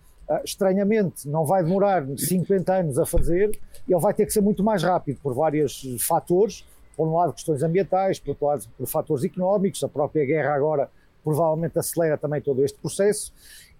[0.43, 4.83] estranhamente, não vai demorar 50 anos a fazer, ele vai ter que ser muito mais
[4.83, 9.83] rápido por vários fatores, por um lado questões ambientais, por outro lado por fatores económicos,
[9.83, 10.89] a própria guerra agora
[11.23, 13.33] provavelmente acelera também todo este processo.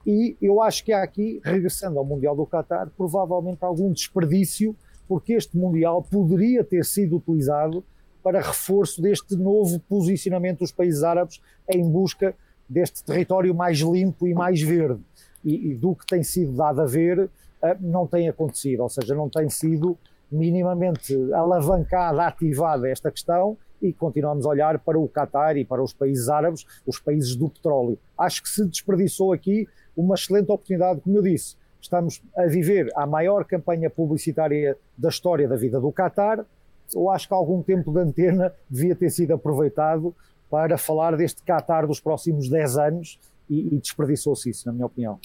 [0.05, 4.75] E eu acho que há aqui, regressando ao Mundial do Qatar, provavelmente algum desperdício,
[5.07, 7.83] porque este Mundial poderia ter sido utilizado
[8.21, 12.35] para reforço deste novo posicionamento dos países árabes em busca
[12.67, 15.01] deste território mais limpo e mais verde.
[15.43, 17.29] E, e do que tem sido dado a ver,
[17.61, 19.97] eh, não tem acontecido, ou seja, não tem sido
[20.31, 25.93] minimamente alavancada, ativada esta questão e continuamos a olhar para o Qatar e para os
[25.93, 27.97] países árabes, os países do petróleo.
[28.17, 31.55] Acho que se desperdiçou aqui uma excelente oportunidade, como eu disse.
[31.79, 36.43] Estamos a viver a maior campanha publicitária da história da vida do Qatar.
[36.93, 40.13] Eu acho que algum tempo de antena devia ter sido aproveitado
[40.49, 45.19] para falar deste Qatar dos próximos 10 anos e, e desperdiçou-se isso, na minha opinião.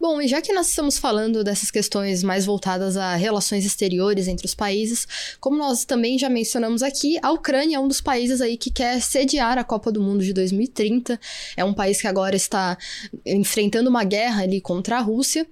[0.00, 4.44] Bom, e já que nós estamos falando dessas questões mais voltadas a relações exteriores entre
[4.44, 5.06] os países,
[5.40, 9.00] como nós também já mencionamos aqui, a Ucrânia é um dos países aí que quer
[9.00, 11.18] sediar a Copa do Mundo de 2030.
[11.56, 12.76] É um país que agora está
[13.24, 15.46] enfrentando uma guerra ali contra a Rússia.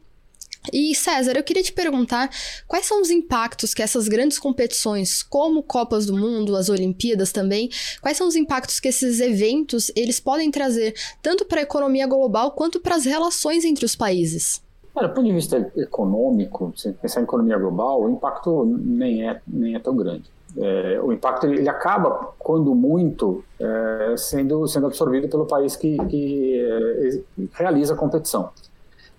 [0.70, 2.31] E César, eu queria te perguntar
[2.68, 7.68] quais são os impactos que essas grandes competições, como Copas do Mundo, as Olimpíadas também,
[8.01, 12.53] quais são os impactos que esses eventos eles podem trazer tanto para a economia global
[12.53, 14.62] quanto para as relações entre os países?
[14.94, 19.40] Olha, do ponto de vista econômico, se pensar em economia global, o impacto nem é,
[19.46, 20.31] nem é tão grande.
[20.57, 26.61] É, o impacto ele acaba, quando muito, é, sendo, sendo absorvido pelo país que, que
[26.61, 28.51] é, realiza a competição.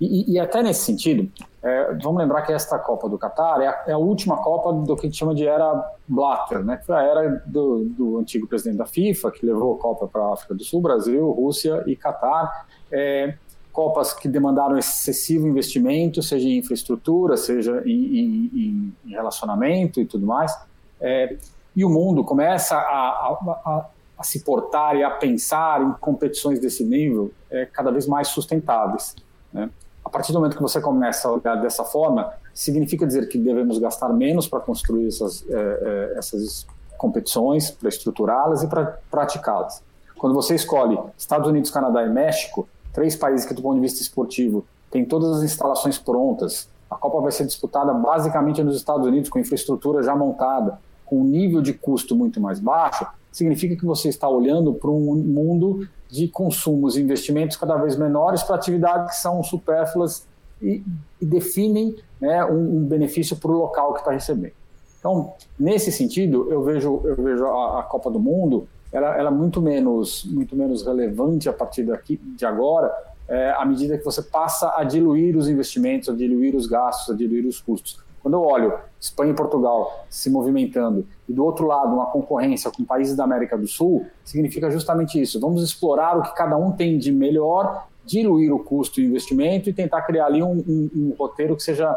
[0.06, 3.84] E, e, até nesse sentido, é, vamos lembrar que esta Copa do Catar é a,
[3.88, 6.76] é a, última Copa do que a gente chama de era Blatter, né?
[6.76, 10.22] que foi a era do, do antigo presidente da FIFA, que levou a Copa para
[10.22, 12.68] a África do Sul, Brasil, Rússia e Catar.
[12.92, 13.36] É,
[13.72, 20.28] Copas que demandaram excessivo investimento, seja em infraestrutura, seja em, em, em relacionamento e tudo
[20.28, 20.56] mais.
[21.02, 21.38] É,
[21.76, 23.86] e o mundo começa a, a,
[24.20, 29.16] a, se portar e a pensar em competições desse nível é, cada vez mais sustentáveis.
[29.52, 29.70] Né?
[30.14, 34.10] Partir do momento que você começa a olhar dessa forma, significa dizer que devemos gastar
[34.10, 36.68] menos para construir essas, é, essas
[37.00, 39.82] competições, para estruturá-las e para praticá-las.
[40.20, 44.04] Quando você escolhe Estados Unidos, Canadá e México, três países que, do ponto de vista
[44.04, 49.32] esportivo, têm todas as instalações prontas, a Copa vai ser disputada basicamente nos Estados Unidos,
[49.32, 54.08] com infraestrutura já montada, com um nível de custo muito mais baixo, significa que você
[54.08, 59.22] está olhando para um mundo de consumos e investimentos cada vez menores para atividades que
[59.22, 60.26] são supérfluas
[60.62, 60.84] e,
[61.20, 64.54] e definem né, um, um, benefício para o local que está recebendo.
[65.00, 69.34] Então, nesse sentido, eu vejo, eu vejo a, a Copa do Mundo ela, ela, é
[69.34, 72.94] muito menos muito menos relevante a partir daqui, de agora,
[73.28, 77.18] é, à medida que você passa a diluir os investimentos, a diluir os gastos, a
[77.18, 78.03] diluir os custos.
[78.24, 82.86] Quando eu olho Espanha e Portugal se movimentando e do outro lado uma concorrência com
[82.86, 85.42] países da América do Sul, significa justamente isso.
[85.42, 89.74] Vamos explorar o que cada um tem de melhor, diluir o custo e investimento e
[89.74, 91.94] tentar criar ali um, um, um roteiro que seja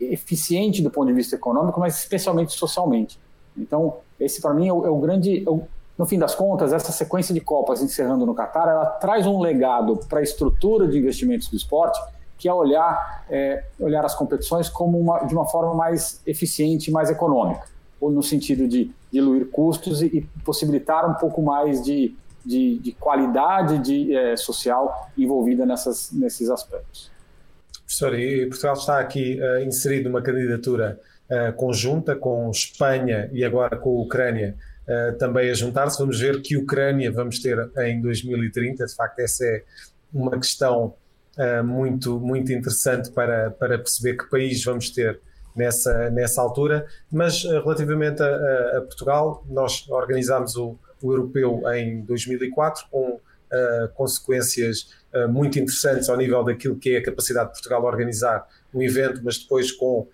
[0.00, 3.18] eficiente do ponto de vista econômico, mas especialmente socialmente.
[3.56, 5.62] Então, esse para mim é o, é o grande, é o,
[5.98, 9.98] no fim das contas, essa sequência de Copas encerrando no Catar, ela traz um legado
[10.08, 11.98] para a estrutura de investimentos do esporte,
[12.38, 17.10] que é olhar, é, olhar as competições como uma, de uma forma mais eficiente, mais
[17.10, 17.64] econômica,
[18.00, 22.92] ou no sentido de diluir custos e, e possibilitar um pouco mais de, de, de
[22.92, 27.10] qualidade de, é, social envolvida nessas, nesses aspectos.
[27.86, 33.76] Professor, e Portugal está aqui uh, inserido numa candidatura uh, conjunta com Espanha e agora
[33.76, 34.56] com a Ucrânia
[34.88, 35.96] uh, também a juntar-se.
[35.98, 38.86] Vamos ver que Ucrânia vamos ter em 2030.
[38.86, 39.62] De facto, essa é
[40.12, 40.94] uma questão
[41.38, 45.20] uh, muito, muito interessante para, para perceber que país vamos ter
[45.54, 46.86] nessa, nessa altura.
[47.10, 53.20] Mas uh, relativamente a, a, Portugal, nós organizámos o, o europeu em 2004 com
[53.94, 54.90] consequências
[55.30, 58.44] muito interessantes ao nível daquilo que é a capacidade de Portugal organizar
[58.74, 60.08] um evento, mas depois com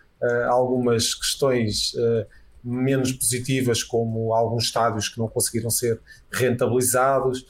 [0.48, 1.92] algumas questões
[2.62, 7.46] menos positivas, como alguns estádios que não conseguiram ser rentabilizados.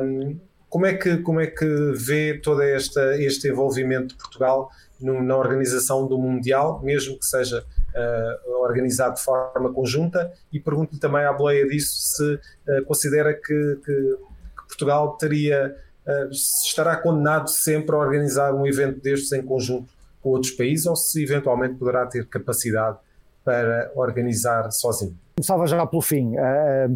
[0.00, 0.38] Um,
[0.74, 4.68] como é que, como é que vê todo este envolvimento de Portugal
[5.00, 10.32] no, na organização do Mundial, mesmo que seja uh, organizado de forma conjunta?
[10.52, 14.16] E pergunto-lhe também à boleia disso se uh, considera que, que,
[14.56, 15.76] que, Portugal teria,
[16.08, 19.88] uh, estará condenado sempre a organizar um evento destes em conjunto
[20.20, 22.98] com outros países ou se eventualmente poderá ter capacidade
[23.44, 25.16] para organizar sozinho?
[25.36, 26.32] Começava já pelo fim.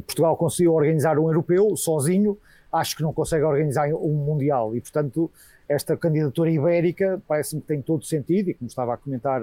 [0.05, 2.39] Portugal conseguiu organizar um europeu sozinho,
[2.73, 5.31] acho que não consegue organizar um mundial e, portanto,
[5.69, 9.43] esta candidatura ibérica parece-me que tem todo sentido e, como estava a comentar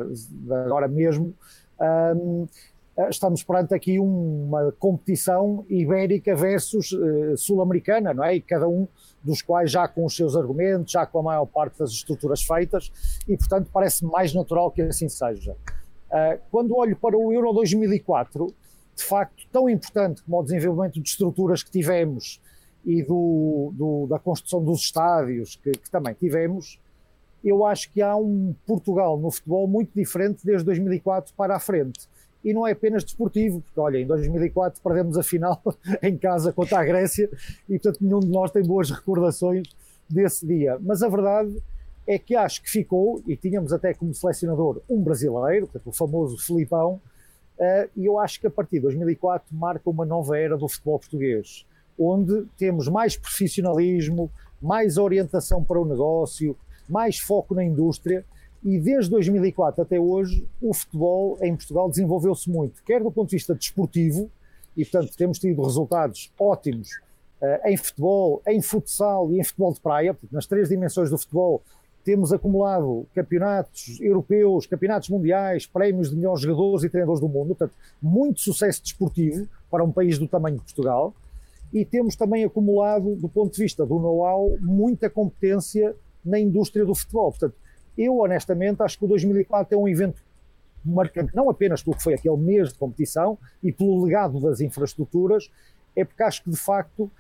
[0.65, 1.33] agora mesmo,
[1.79, 2.47] uh,
[3.09, 8.35] estamos perante aqui uma competição ibérica versus uh, sul-americana, não é?
[8.35, 8.88] E cada um
[9.23, 12.91] dos quais já com os seus argumentos, já com a maior parte das estruturas feitas,
[13.27, 15.55] e portanto parece mais natural que assim seja.
[16.15, 18.47] Ah, quando olho para o Euro 2004,
[18.95, 22.41] de facto, tão importante como o desenvolvimento de estruturas que tivemos
[22.85, 26.79] e do, do, da construção dos estádios que, que, também tivemos,
[27.43, 32.07] eu acho que há um Portugal no futebol muito diferente desde 2004 para a frente.
[32.43, 35.61] E não é apenas desportivo, porque olha, em 2004 perdemos a final
[36.01, 37.29] em casa contra a Grécia
[37.67, 39.67] e portanto nenhum de nós tem boas recordações
[40.07, 40.77] desse dia.
[40.79, 41.59] Mas a verdade
[42.07, 46.37] é que acho que ficou, e tínhamos até como selecionador um brasileiro, portanto, o famoso
[46.37, 47.01] Filipão,
[47.57, 50.99] uh, e eu acho que a partir de 2004 marca uma nova era do futebol
[50.99, 51.65] português,
[51.97, 54.31] onde temos mais profissionalismo,
[54.62, 56.55] mais orientação para o negócio,
[56.89, 58.25] mais foco na indústria,
[58.63, 63.36] e desde 2004 até hoje o futebol em Portugal desenvolveu-se muito, quer do ponto de
[63.36, 64.29] vista desportivo,
[64.75, 66.89] e portanto temos tido resultados ótimos
[67.41, 71.17] uh, em futebol, em futsal e em futebol de praia, portanto, nas três dimensões do
[71.17, 71.62] futebol
[72.03, 77.73] temos acumulado campeonatos europeus, campeonatos mundiais, prémios de melhores jogadores e treinadores do mundo, portanto,
[77.99, 81.15] muito sucesso desportivo para um país do tamanho de Portugal.
[81.75, 86.95] E temos também acumulado, do ponto de vista do know-how, muita competência na indústria do
[86.95, 87.31] futebol.
[87.31, 87.55] Portanto,
[87.97, 90.23] eu honestamente acho que o 2004 é um evento
[90.85, 95.51] marcante, não apenas pelo que foi aquele mês de competição e pelo legado das infraestruturas,
[95.93, 97.11] é porque acho que de facto uh,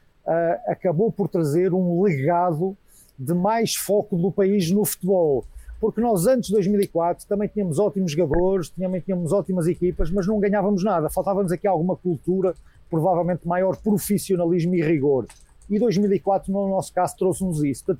[0.71, 2.77] acabou por trazer um legado
[3.19, 5.43] de mais foco do país no futebol.
[5.81, 10.39] Porque nós, antes de 2004, também tínhamos ótimos jogadores, também tínhamos ótimas equipas, mas não
[10.39, 11.09] ganhávamos nada.
[11.09, 12.55] Faltava-nos aqui alguma cultura,
[12.95, 15.25] provavelmente maior profissionalismo e rigor.
[15.69, 17.97] E 2004, no nosso caso, trouxe-nos isso.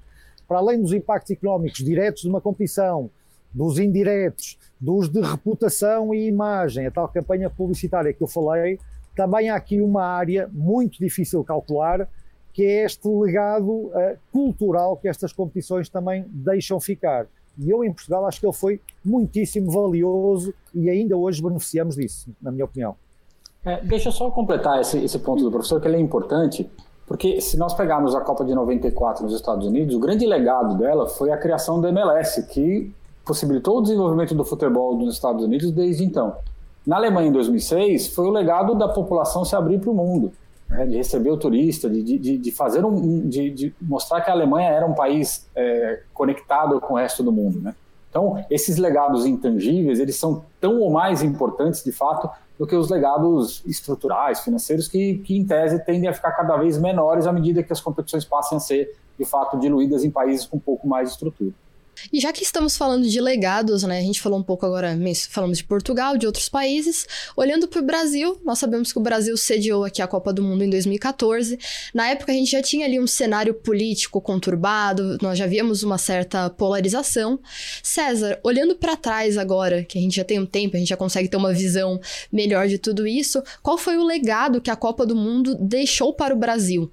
[0.48, 3.10] Para além dos impactos económicos diretos de uma competição,
[3.54, 8.80] dos indiretos, dos de reputação e imagem, a tal campanha publicitária que eu falei,
[9.16, 12.08] também há aqui uma área muito difícil de calcular,
[12.54, 17.28] que é este legado uh, cultural que estas competições também deixam ficar.
[17.58, 22.30] E eu, em Portugal, acho que ele foi muitíssimo valioso e ainda hoje beneficiamos disso,
[22.42, 22.96] na minha opinião.
[23.66, 26.70] É, deixa eu só completar esse, esse ponto do professor, que ele é importante,
[27.08, 31.08] porque se nós pegarmos a Copa de 94 nos Estados Unidos, o grande legado dela
[31.08, 32.94] foi a criação do MLS, que
[33.26, 36.36] possibilitou o desenvolvimento do futebol nos Estados Unidos desde então.
[36.86, 40.32] Na Alemanha, em 2006, foi o legado da população se abrir para o mundo
[40.70, 44.34] né, de receber o turista, de, de, de fazer um, de, de, mostrar que a
[44.34, 47.76] Alemanha era um país é, conectado com o resto do mundo, né?
[48.10, 52.90] Então, esses legados intangíveis, eles são tão ou mais importantes, de fato, do que os
[52.90, 57.62] legados estruturais, financeiros, que, que em tese tendem a ficar cada vez menores à medida
[57.62, 61.10] que as competições passem a ser, de fato, diluídas em países com um pouco mais
[61.10, 61.54] de estrutura.
[62.12, 64.00] E já que estamos falando de legados, né?
[64.00, 64.98] A gente falou um pouco agora,
[65.30, 67.08] falamos de Portugal, de outros países.
[67.36, 70.64] Olhando para o Brasil, nós sabemos que o Brasil sediou aqui a Copa do Mundo
[70.64, 71.58] em 2014.
[71.94, 75.98] Na época a gente já tinha ali um cenário político conturbado, nós já víamos uma
[75.98, 77.40] certa polarização.
[77.84, 80.98] César, olhando para trás agora, que a gente já tem um tempo, a gente já
[80.98, 82.00] consegue ter uma visão
[82.32, 86.34] melhor de tudo isso, qual foi o legado que a Copa do Mundo deixou para
[86.34, 86.92] o Brasil?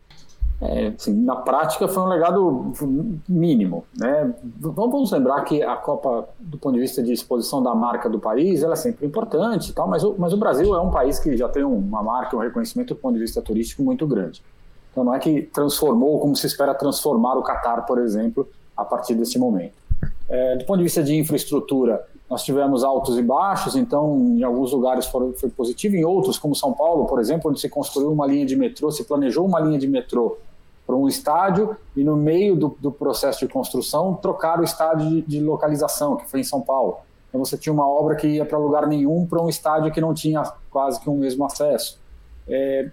[0.65, 2.73] É, assim, na prática foi um legado
[3.29, 3.85] mínimo.
[3.99, 4.33] Né?
[4.61, 8.63] Vamos lembrar que a Copa, do ponto de vista de exposição da marca do país,
[8.63, 11.49] ela é sempre importante, tal, mas, o, mas o Brasil é um país que já
[11.49, 14.41] tem uma marca, um reconhecimento do ponto de vista turístico muito grande.
[14.93, 19.15] Então não é que transformou como se espera transformar o Catar, por exemplo, a partir
[19.15, 19.75] desse momento.
[20.29, 24.71] É, do ponto de vista de infraestrutura, nós tivemos altos e baixos, então em alguns
[24.71, 28.29] lugares foi, foi positivo, em outros, como São Paulo, por exemplo, onde se construiu uma
[28.29, 30.39] linha de metrô, se planejou uma linha de metrô
[30.87, 35.23] para um estádio e no meio do, do, processo de construção trocar o estádio de,
[35.23, 36.99] de, localização, que foi em São Paulo.
[37.29, 40.13] Então você tinha uma obra que ia para lugar nenhum para um estádio que não
[40.13, 41.99] tinha quase que o um mesmo acesso.
[42.49, 42.91] É,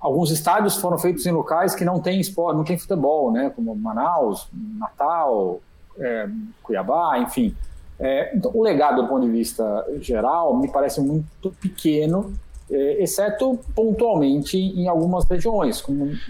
[0.00, 3.74] alguns estádios foram feitos em locais que não tem esporte, não tem futebol, né, como
[3.76, 5.60] Manaus, Natal,
[5.98, 6.28] é,
[6.62, 7.54] Cuiabá, enfim.
[8.00, 12.32] É, então, o legado do ponto de vista geral me parece muito pequeno
[12.70, 15.82] exceto pontualmente em algumas regiões,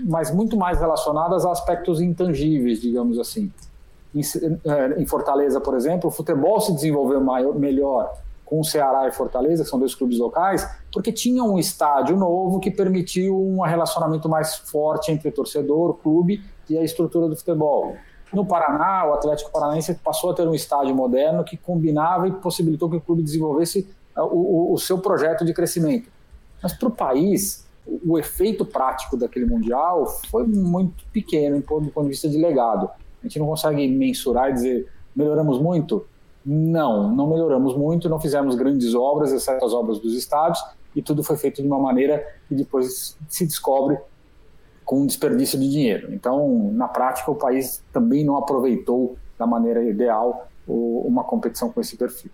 [0.05, 3.51] mas muito mais relacionadas a aspectos intangíveis, digamos assim.
[4.15, 4.23] Em,
[4.65, 8.13] é, em Fortaleza, por exemplo, o futebol se desenvolveu maior, melhor
[8.45, 12.59] com o Ceará e Fortaleza, que são dois clubes locais, porque tinha um estádio novo
[12.61, 17.37] que permitiu um relacionamento mais forte entre o torcedor, o clube e a estrutura do
[17.37, 17.95] futebol.
[18.33, 22.89] No Paraná, o Atlético Paranaense passou a ter um estádio moderno que combinava e possibilitou
[22.89, 26.09] que o clube desenvolvesse o, o, o seu projeto de crescimento.
[26.63, 27.67] Mas para o país,
[28.05, 32.89] o efeito prático daquele Mundial foi muito pequeno do ponto de vista de legado.
[33.23, 36.07] A gente não consegue mensurar e dizer melhoramos muito?
[36.45, 40.63] Não, não melhoramos muito, não fizemos grandes obras, exceto as obras dos estádios,
[40.95, 43.99] e tudo foi feito de uma maneira que depois se descobre
[44.85, 46.15] com desperdício de dinheiro.
[46.15, 51.97] Então, na prática, o país também não aproveitou da maneira ideal uma competição com esse
[51.97, 52.31] perfil.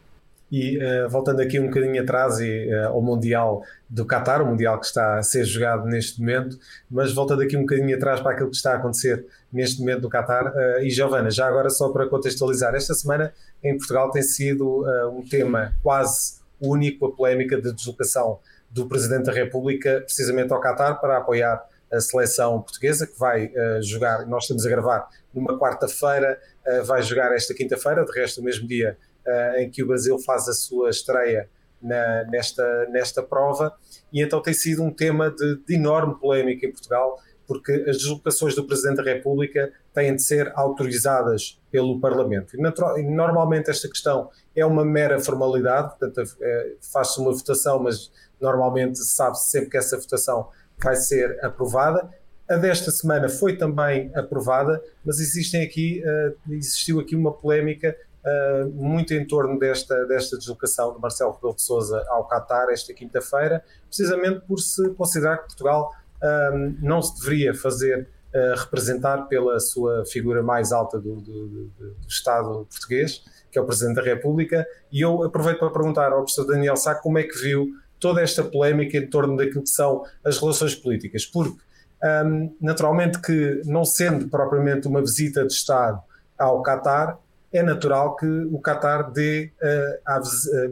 [0.57, 4.79] E uh, voltando aqui um bocadinho atrás e, uh, ao Mundial do Qatar, o Mundial
[4.79, 6.57] que está a ser jogado neste momento,
[6.89, 10.09] mas voltando aqui um bocadinho atrás para aquilo que está a acontecer neste momento no
[10.09, 10.55] Qatar.
[10.55, 13.33] Uh, e Giovana, já agora só para contextualizar, esta semana
[13.65, 18.39] em Portugal tem sido um tema quase único, a polémica de deslocação
[18.71, 23.51] do Presidente da República precisamente ao Qatar para apoiar a seleção portuguesa que vai
[23.83, 26.39] jogar, nós estamos a gravar numa quarta-feira,
[26.85, 30.49] vai jogar esta quinta-feira, de resto o mesmo dia uh, em que o Brasil faz
[30.49, 31.49] a sua estreia
[31.81, 33.73] na, nesta, nesta prova,
[34.13, 38.55] e então tem sido um tema de, de enorme polémica em Portugal, porque as deslocações
[38.55, 42.57] do Presidente da República têm de ser autorizadas pelo Parlamento.
[42.57, 48.11] E, normalmente esta questão é uma mera formalidade, portanto, é, faz-se uma votação, mas
[48.41, 50.49] normalmente sabe-se sempre que essa votação
[50.83, 52.09] vai ser aprovada.
[52.49, 58.69] A desta semana foi também aprovada, mas existem aqui, uh, existiu aqui uma polémica uh,
[58.73, 63.63] muito em torno desta, desta deslocação de Marcelo Rebelo de Sousa ao Qatar esta quinta-feira,
[63.87, 70.05] precisamente por se considerar que Portugal uh, não se deveria fazer uh, representar pela sua
[70.07, 74.67] figura mais alta do, do, do, do, Estado português, que é o Presidente da República,
[74.91, 77.69] e eu aproveito para perguntar ao professor Daniel Sá como é que viu
[78.01, 81.57] toda esta polémica em torno daquilo que são as relações políticas, porque
[82.05, 86.03] um, naturalmente que não sendo propriamente uma visita de Estado
[86.39, 87.19] ao Qatar,
[87.55, 90.21] é natural que o Qatar dê, uh, a,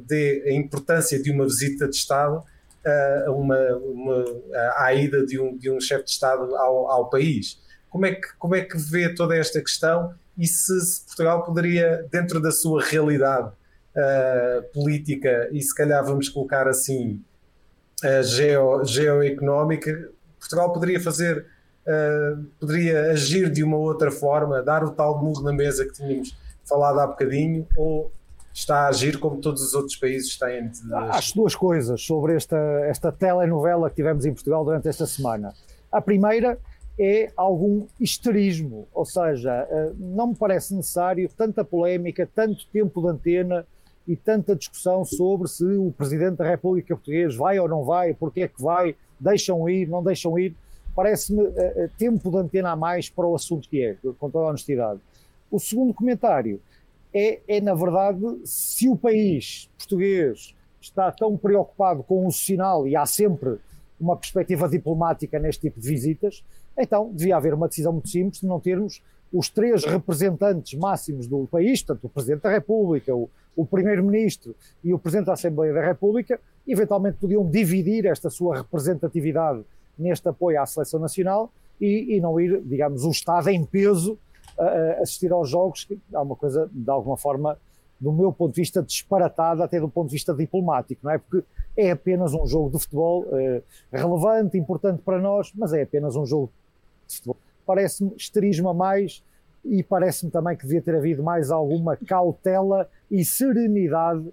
[0.04, 4.24] dê a importância de uma visita de Estado uh, uma, uma,
[4.76, 7.60] à ida de um, de um chefe de Estado ao, ao, país.
[7.88, 12.04] Como é, que, como é que vê toda esta questão e se, se Portugal poderia,
[12.10, 17.22] dentro da sua realidade uh, política, e se calhar vamos colocar assim,
[18.24, 21.46] geo, geoeconómica, Portugal poderia fazer,
[21.86, 26.34] uh, poderia agir de uma outra forma, dar o tal murro na mesa que tínhamos
[26.68, 28.10] falado há bocadinho, ou
[28.52, 30.94] está a agir como todos os outros países têm de...
[30.94, 35.54] Acho duas coisas sobre esta, esta telenovela que tivemos em Portugal durante esta semana.
[35.90, 36.58] A primeira
[36.98, 43.08] é algum histerismo, ou seja, eh, não me parece necessário tanta polémica, tanto tempo de
[43.08, 43.66] antena
[44.06, 48.42] e tanta discussão sobre se o Presidente da República Portuguesa vai ou não vai, porque
[48.42, 50.54] é que vai, deixam ir, não deixam ir.
[50.94, 54.48] Parece-me uh, tempo de antena a mais para o assunto que é, com toda a
[54.48, 55.00] honestidade.
[55.52, 56.62] O segundo comentário
[57.12, 62.96] é, é, na verdade, se o país português está tão preocupado com o sinal e
[62.96, 63.58] há sempre
[64.00, 66.42] uma perspectiva diplomática neste tipo de visitas,
[66.76, 71.46] então devia haver uma decisão muito simples de não termos os três representantes máximos do
[71.46, 75.84] país, tanto o Presidente da República, o, o Primeiro-Ministro e o Presidente da Assembleia da
[75.84, 79.62] República, eventualmente podiam dividir esta sua representatividade
[79.98, 84.18] neste apoio à seleção nacional e, e não ir, digamos, o Estado em peso
[84.58, 87.58] a, assistir aos jogos, que é uma coisa, de alguma forma,
[88.00, 91.18] do meu ponto de vista, disparatada, até do ponto de vista diplomático, não é?
[91.18, 91.44] Porque
[91.76, 96.26] é apenas um jogo de futebol eh, relevante, importante para nós, mas é apenas um
[96.26, 96.50] jogo
[97.06, 97.36] de futebol.
[97.64, 99.22] Parece-me esterismo mais
[99.64, 104.28] e parece-me também que devia ter havido mais alguma cautela e serenidade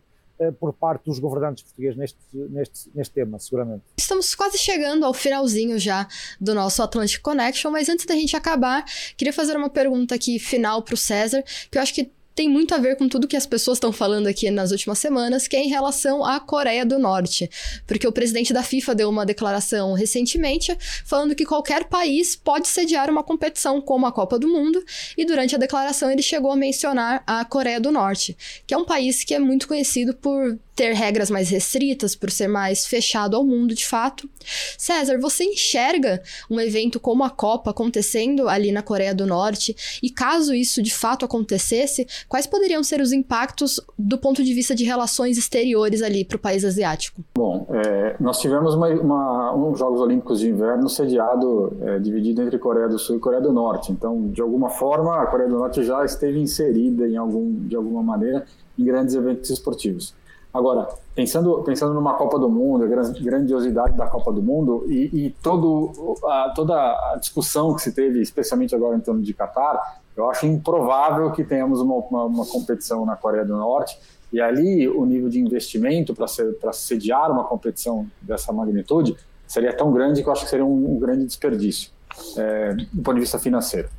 [0.60, 3.84] por parte dos governantes portugueses neste, neste, neste tema, seguramente.
[3.98, 6.08] Estamos quase chegando ao finalzinho já
[6.40, 8.84] do nosso Atlantic Connection, mas antes da gente acabar,
[9.18, 12.74] queria fazer uma pergunta aqui final para o César, que eu acho que tem muito
[12.74, 15.60] a ver com tudo que as pessoas estão falando aqui nas últimas semanas, que é
[15.60, 17.50] em relação à Coreia do Norte.
[17.86, 20.74] Porque o presidente da FIFA deu uma declaração recentemente
[21.04, 24.82] falando que qualquer país pode sediar uma competição como a Copa do Mundo,
[25.18, 28.86] e durante a declaração ele chegou a mencionar a Coreia do Norte, que é um
[28.86, 33.44] país que é muito conhecido por ter regras mais restritas, por ser mais fechado ao
[33.44, 34.30] mundo de fato.
[34.78, 39.76] César, você enxerga um evento como a Copa acontecendo ali na Coreia do Norte?
[40.02, 44.74] E caso isso de fato acontecesse, quais poderiam ser os impactos do ponto de vista
[44.74, 47.22] de relações exteriores ali para o país asiático?
[47.36, 52.58] Bom, é, nós tivemos uma, uma, uns Jogos Olímpicos de Inverno sediado, é, dividido entre
[52.58, 53.92] Coreia do Sul e Coreia do Norte.
[53.92, 58.02] Então, de alguma forma, a Coreia do Norte já esteve inserida em algum, de alguma
[58.02, 58.46] maneira
[58.78, 60.18] em grandes eventos esportivos.
[60.52, 65.30] Agora, pensando, pensando numa Copa do Mundo, a grandiosidade da Copa do Mundo e, e
[65.44, 70.30] todo, a, toda a discussão que se teve, especialmente agora em torno de Qatar, eu
[70.30, 74.00] acho improvável que tenhamos uma, uma, uma competição na Coreia do Norte
[74.34, 79.16] e ali o nível de investimento para sediar uma competição dessa magnitude
[79.48, 81.92] seria tão grande que eu acho que seria um, um grande desperdício
[82.38, 83.90] é, do ponto de vista financeiro.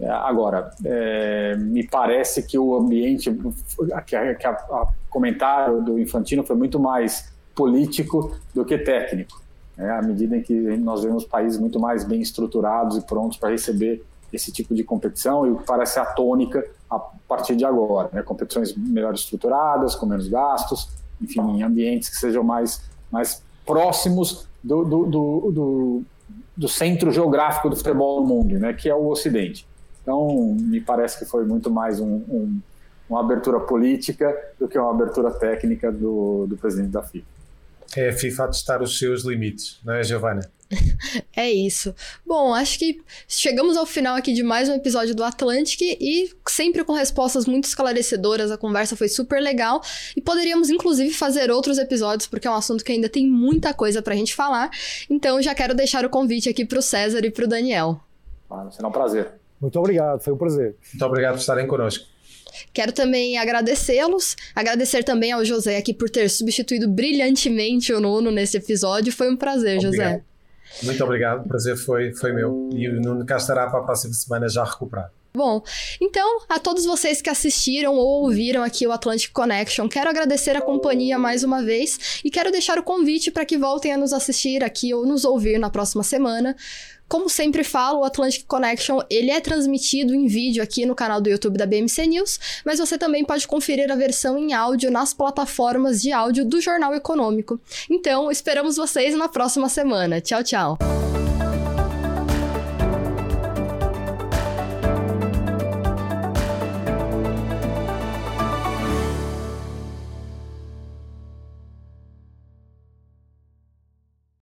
[0.00, 3.36] É, agora, é, me parece que o ambiente,
[4.06, 9.42] que, a, que a, a comentário do Infantino foi muito mais político do que técnico,
[9.76, 9.90] né?
[9.90, 14.04] à medida em que nós vemos países muito mais bem estruturados e prontos para receber
[14.32, 18.22] esse tipo de competição e parece a tônica a partir de agora, né?
[18.22, 20.88] competições melhor estruturadas, com menos gastos,
[21.20, 26.02] enfim, em ambientes que sejam mais, mais próximos do, do, do, do,
[26.56, 28.72] do centro geográfico do futebol no mundo, né?
[28.72, 29.66] que é o Ocidente.
[30.08, 32.60] Então, me parece que foi muito mais um, um,
[33.10, 37.26] uma abertura política do que uma abertura técnica do, do presidente da FIFA.
[37.94, 40.50] É a FIFA a testar os seus limites, não é, Giovana?
[41.36, 41.94] É isso.
[42.26, 46.84] Bom, acho que chegamos ao final aqui de mais um episódio do Atlantic e sempre
[46.84, 48.50] com respostas muito esclarecedoras.
[48.50, 49.80] A conversa foi super legal
[50.16, 54.02] e poderíamos inclusive fazer outros episódios porque é um assunto que ainda tem muita coisa
[54.02, 54.70] pra gente falar.
[55.08, 58.00] Então já quero deixar o convite aqui pro César e pro Daniel.
[58.50, 59.38] Ah, será um prazer.
[59.60, 60.76] Muito obrigado, foi um prazer.
[60.92, 62.06] Muito obrigado por estarem connosco.
[62.72, 68.56] Quero também agradecê-los, agradecer também ao José aqui por ter substituído brilhantemente o Nuno nesse
[68.56, 69.12] episódio.
[69.12, 70.12] Foi um prazer, obrigado.
[70.12, 70.22] José.
[70.82, 72.68] Muito obrigado, o prazer foi, foi meu.
[72.72, 75.18] E o Nuno cá estará para a próxima semana já recuperado.
[75.34, 75.62] Bom,
[76.00, 80.60] então, a todos vocês que assistiram ou ouviram aqui o Atlantic Connection, quero agradecer a
[80.60, 84.64] companhia mais uma vez e quero deixar o convite para que voltem a nos assistir
[84.64, 86.56] aqui ou nos ouvir na próxima semana.
[87.08, 91.30] Como sempre falo, o Atlantic Connection ele é transmitido em vídeo aqui no canal do
[91.30, 96.02] YouTube da BMC News, mas você também pode conferir a versão em áudio nas plataformas
[96.02, 97.58] de áudio do Jornal Econômico.
[97.88, 100.20] Então, esperamos vocês na próxima semana.
[100.20, 100.78] Tchau, tchau!